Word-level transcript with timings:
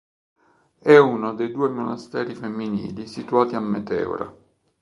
È 0.79 0.97
uno 0.97 1.35
dei 1.35 1.51
due 1.51 1.69
monasteri 1.69 2.33
femminili 2.33 3.05
situati 3.05 3.53
a 3.53 3.59
Meteora. 3.59 4.35